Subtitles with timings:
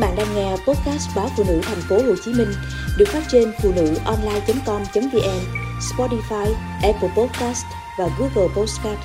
[0.00, 2.48] bạn đang nghe podcast báo phụ nữ thành phố Hồ Chí Minh
[2.98, 5.40] được phát trên phụ nữ online.com.vn,
[5.80, 6.46] Spotify,
[6.82, 7.64] Apple Podcast
[7.98, 8.98] và Google Podcast.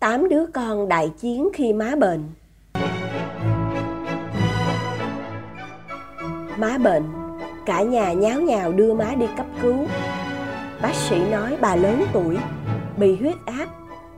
[0.00, 2.30] Tám đứa con đại chiến khi má bệnh.
[6.56, 7.04] Má bệnh,
[7.66, 9.86] cả nhà nháo nhào đưa má đi cấp cứu.
[10.82, 12.36] Bác sĩ nói bà lớn tuổi,
[12.96, 13.66] bị huyết áp,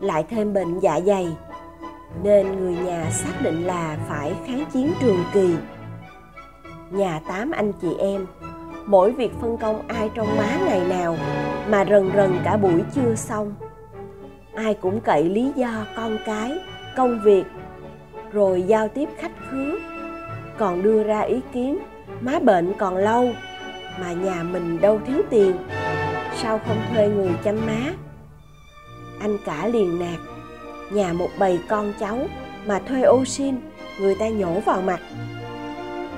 [0.01, 1.29] lại thêm bệnh dạ dày
[2.23, 5.57] nên người nhà xác định là phải kháng chiến trường kỳ.
[6.91, 8.27] Nhà tám anh chị em,
[8.87, 11.17] mỗi việc phân công ai trong má ngày nào
[11.69, 13.55] mà rần rần cả buổi chưa xong.
[14.55, 16.59] Ai cũng cậy lý do con cái,
[16.97, 17.45] công việc,
[18.33, 19.79] rồi giao tiếp khách khứa,
[20.59, 21.79] còn đưa ra ý kiến
[22.21, 23.31] má bệnh còn lâu
[24.01, 25.57] mà nhà mình đâu thiếu tiền
[26.37, 27.93] sao không thuê người chăm má
[29.21, 30.34] anh cả liền nạt
[30.93, 32.19] nhà một bầy con cháu
[32.67, 33.55] mà thuê ô xin
[34.01, 35.01] người ta nhổ vào mặt.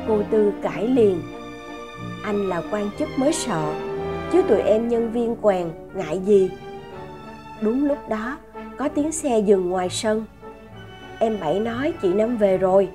[0.09, 1.23] Cô tư cãi liền.
[2.23, 3.73] Anh là quan chức mới sợ,
[4.33, 6.51] chứ tụi em nhân viên quèn ngại gì.
[7.61, 8.37] Đúng lúc đó,
[8.77, 10.25] có tiếng xe dừng ngoài sân.
[11.19, 12.89] Em bảy nói, chị năm về rồi.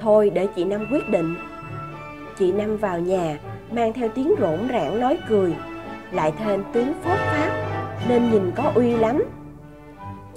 [0.00, 1.34] Thôi, để chị năm quyết định.
[2.38, 3.38] Chị năm vào nhà,
[3.70, 5.54] mang theo tiếng rỗn rãng nói cười.
[6.12, 7.50] Lại thêm tiếng phốt pháp
[8.08, 9.22] nên nhìn có uy lắm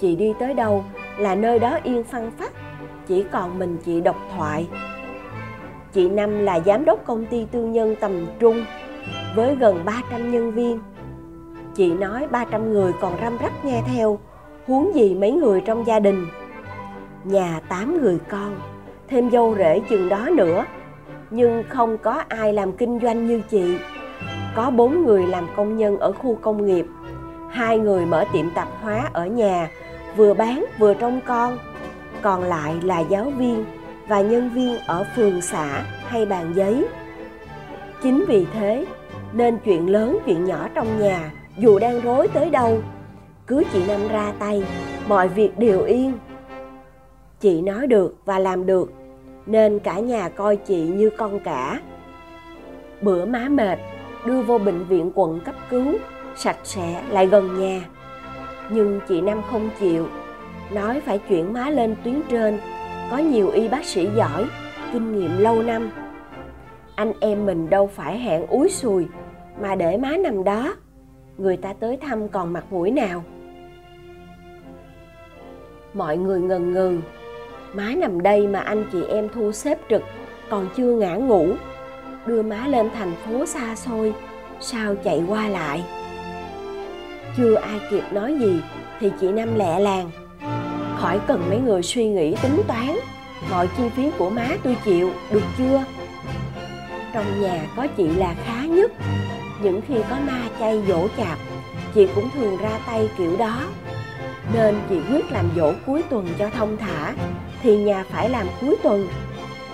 [0.00, 0.84] chị đi tới đâu
[1.18, 2.52] là nơi đó yên phăng phắc,
[3.06, 4.68] chỉ còn mình chị độc thoại.
[5.92, 8.64] Chị năm là giám đốc công ty tư nhân tầm trung
[9.36, 10.78] với gần 300 nhân viên.
[11.74, 14.18] Chị nói 300 người còn răm rắp nghe theo,
[14.66, 16.26] huống gì mấy người trong gia đình.
[17.24, 18.56] Nhà tám người con,
[19.08, 20.64] thêm dâu rể chừng đó nữa,
[21.30, 23.76] nhưng không có ai làm kinh doanh như chị.
[24.56, 26.86] Có bốn người làm công nhân ở khu công nghiệp,
[27.50, 29.70] hai người mở tiệm tạp hóa ở nhà
[30.16, 31.58] vừa bán vừa trông con.
[32.22, 33.64] Còn lại là giáo viên
[34.08, 36.86] và nhân viên ở phường xã hay bàn giấy
[38.02, 38.86] chính vì thế,
[39.32, 42.78] nên chuyện lớn chuyện nhỏ trong nhà dù đang rối tới đâu,
[43.46, 44.64] cứ chị năm ra tay,
[45.08, 46.12] mọi việc đều yên.
[47.40, 48.92] Chị nói được và làm được,
[49.46, 51.80] nên cả nhà coi chị như con cả.
[53.00, 53.78] Bữa má mệt,
[54.24, 55.94] đưa vô bệnh viện quận cấp cứu,
[56.36, 57.80] sạch sẽ lại gần nhà
[58.70, 60.08] nhưng chị năm không chịu.
[60.72, 62.58] Nói phải chuyển má lên tuyến trên.
[63.10, 64.44] Có nhiều y bác sĩ giỏi,
[64.92, 65.90] kinh nghiệm lâu năm.
[66.94, 69.06] Anh em mình đâu phải hẹn úi sùi,
[69.60, 70.74] mà để má nằm đó.
[71.38, 73.24] Người ta tới thăm còn mặt mũi nào?
[75.94, 76.98] Mọi người ngần ngừ.
[77.72, 80.02] Má nằm đây mà anh chị em thu xếp trực,
[80.50, 81.46] còn chưa ngã ngủ.
[82.26, 84.14] Đưa má lên thành phố xa xôi,
[84.60, 85.84] sao chạy qua lại?
[87.36, 88.60] Chưa ai kịp nói gì,
[89.00, 90.10] thì chị năm lẹ làng.
[90.96, 92.96] Khỏi cần mấy người suy nghĩ tính toán,
[93.50, 95.84] mọi chi phí của má tôi chịu, được chưa?
[97.14, 98.92] Trong nhà có chị là khá nhất.
[99.62, 101.38] Những khi có ma chay dỗ chạp,
[101.94, 103.60] chị cũng thường ra tay kiểu đó.
[104.54, 107.14] Nên chị quyết làm dỗ cuối tuần cho thông thả,
[107.62, 109.08] thì nhà phải làm cuối tuần.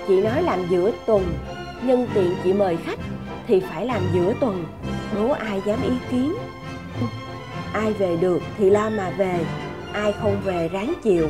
[0.09, 1.25] Chị nói làm giữa tuần,
[1.83, 2.99] nhân tiện chị mời khách,
[3.47, 4.65] thì phải làm giữa tuần.
[5.15, 6.35] Đố ai dám ý kiến?
[7.87, 9.45] Ai về được thì lo mà về,
[9.93, 11.29] ai không về ráng chịu.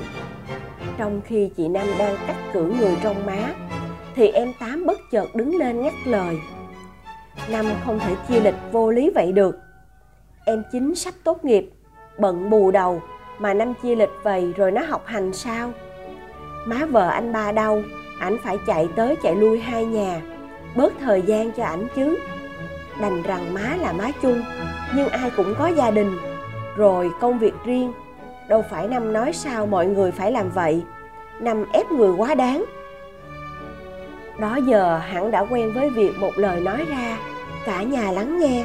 [0.99, 3.55] Trong khi chị năm đang cắt cử người trong má,
[4.15, 6.39] thì em tám bất chợt đứng lên ngắt lời.
[7.49, 9.59] Năm không thể chia lịch vô lý vậy được.
[10.45, 11.71] Em chính sắp tốt nghiệp,
[12.19, 13.03] bận bù đầu
[13.39, 15.73] mà năm chia lịch vậy rồi nó học hành sao?
[16.67, 17.83] Má vợ anh ba đâu
[18.21, 20.21] ảnh phải chạy tới chạy lui hai nhà,
[20.77, 22.19] bớt thời gian cho ảnh chứ.
[23.01, 24.43] Đành rằng má là má chung,
[24.95, 26.17] nhưng ai cũng có gia đình
[26.77, 27.93] rồi công việc riêng.
[28.49, 30.83] Đâu phải năm nói sao mọi người phải làm vậy.
[31.41, 32.65] Năm ép người quá đáng.
[34.39, 37.19] Đó giờ hẳn đã quen với việc một lời nói ra,
[37.65, 38.65] cả nhà lắng nghe.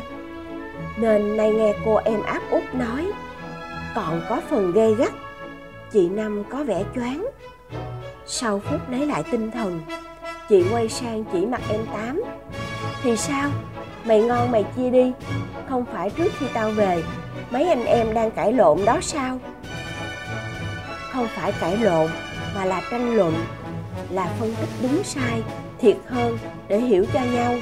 [0.98, 3.12] Nên nay nghe cô em áp út nói,
[3.96, 5.12] còn có phần gây gắt.
[5.92, 7.26] Chị năm có vẻ choáng.
[8.26, 9.82] Sau phút lấy lại tinh thần,
[10.50, 12.22] chị quay sang chỉ mặt em tám.
[13.04, 13.50] Thì sao?
[14.06, 15.12] Mày ngon mày chia đi,
[15.70, 17.04] không phải trước khi tao về
[17.52, 19.40] mấy anh em đang cãi lộn đó sao?
[21.12, 22.10] Không phải cãi lộn,
[22.56, 23.34] mà là tranh luận,
[24.10, 25.44] là phân tích đúng sai,
[25.80, 26.38] thiệt hơn,
[26.68, 27.56] để hiểu cho nhau.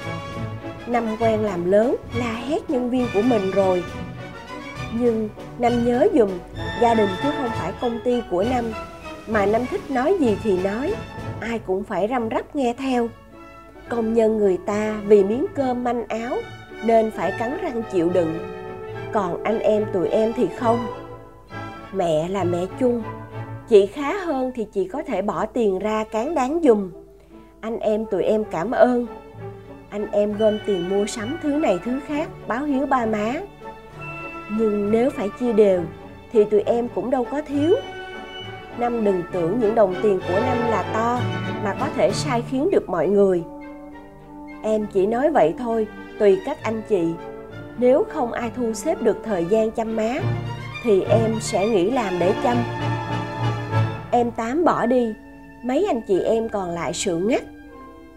[0.88, 3.84] Năm quen làm lớn, la hét nhân viên của mình rồi.
[4.94, 6.30] Nhưng năm nhớ dùm,
[6.82, 8.66] gia đình chứ không phải công ty của năm.
[9.28, 10.94] Mà năm thích nói gì thì nói,
[11.40, 13.08] ai cũng phải răm rắp nghe theo.
[13.90, 16.38] Công nhân người ta vì miếng cơm manh áo,
[16.84, 18.59] nên phải cắn răng chịu đựng
[19.14, 20.80] còn anh em tụi em thì không.
[21.94, 23.04] Mẹ là mẹ chung.
[23.70, 26.92] Chị khá hơn thì chị có thể bỏ tiền ra cán đáng dùm.
[27.62, 29.08] Anh em tụi em cảm ơn.
[29.90, 33.34] Anh em gom tiền mua sắm thứ này thứ khác, báo hiếu ba má.
[34.58, 35.82] Nhưng nếu phải chia đều,
[36.32, 37.76] thì tụi em cũng đâu có thiếu.
[38.78, 41.20] Năm đừng tưởng những đồng tiền của năm là to,
[41.64, 43.44] mà có thể sai khiến được mọi người.
[44.64, 45.88] Em chỉ nói vậy thôi,
[46.20, 47.14] tùy các anh chị
[47.80, 50.14] nếu không ai thu xếp được thời gian chăm má,
[50.84, 52.58] thì em sẽ nghỉ làm để chăm.
[54.12, 55.14] Em tám bỏ đi,
[55.64, 57.42] mấy anh chị em còn lại sự ngắt.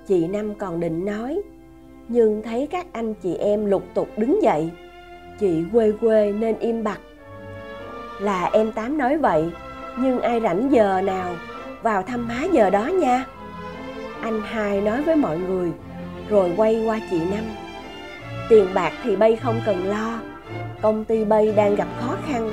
[0.06, 1.43] Chị năm còn định nói,
[2.09, 4.70] nhưng thấy các anh chị em lục tục đứng dậy.
[5.41, 6.99] Chị quê quê nên im bặt.
[8.20, 9.50] Là em tám nói vậy,
[9.99, 11.35] nhưng ai rảnh giờ nào
[11.82, 13.25] vào thăm má giờ đó nha.
[14.20, 15.73] Anh hai nói với mọi người,
[16.29, 17.44] rồi quay qua chị năm
[18.48, 20.20] tiền bạc thì bay không cần lo.
[20.82, 22.50] Công ty bay đang gặp khó khăn,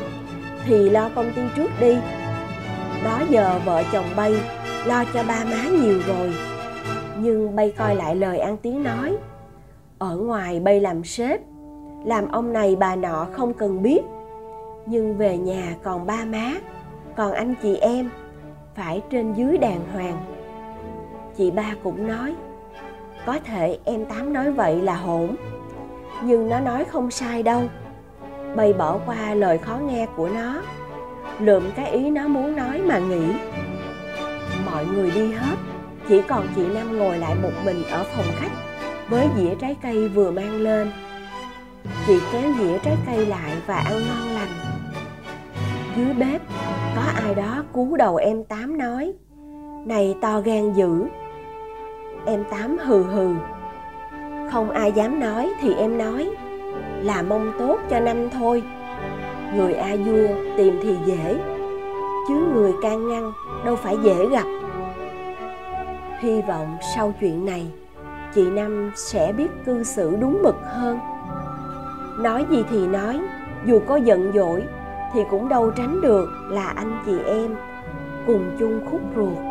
[0.66, 1.98] thì lo công ty trước đi.
[3.04, 4.34] Đó giờ vợ chồng bay,
[4.86, 6.34] lo cho ba má nhiều rồi.
[7.18, 9.18] Nhưng bay coi lại lời ăn tiếng nói,
[9.98, 11.42] ở ngoài bay làm sếp,
[12.06, 14.02] làm ông này bà nọ không cần biết.
[14.86, 16.52] Nhưng về nhà còn ba má,
[17.16, 18.10] còn anh chị em,
[18.76, 20.18] phải trên dưới đàng hoàng.
[21.38, 22.36] Chị ba cũng nói,
[23.26, 25.36] có thể em tám nói vậy là hỗn
[26.24, 27.64] nhưng nó nói không sai đâu.
[28.56, 30.62] Bay bỏ qua lời khó nghe của nó.
[31.40, 33.26] Lượm cái ý nó muốn nói mà nghĩ.
[34.66, 35.56] Mọi người đi hết.
[36.08, 38.52] Chỉ còn chị năm ngồi lại một mình ở phòng khách
[39.10, 40.92] với dĩa trái cây vừa mang lên.
[42.08, 44.50] Chị kéo dĩa trái cây lại và ăn ngon lành.
[45.98, 46.42] Dưới bếp,
[46.96, 49.14] có ai đó cú đầu em tám nói,
[49.86, 51.04] này to gan dữ.
[52.26, 53.34] Em tám hừ hừ
[54.52, 56.30] không ai dám nói thì em nói.
[57.02, 58.64] Là mong tốt cho năm thôi.
[59.56, 61.40] Người a vua tìm thì dễ,
[62.28, 63.32] chứ người can ngăn
[63.66, 64.46] đâu phải dễ gặp.
[66.20, 67.68] Hy vọng sau chuyện này,
[68.36, 71.00] chị năm sẽ biết cư xử đúng mực hơn.
[72.20, 73.20] Nói gì thì nói,
[73.66, 74.64] dù có giận dỗi
[75.14, 77.56] thì cũng đâu tránh được là anh chị em
[78.28, 79.49] cùng chung khúc ruột.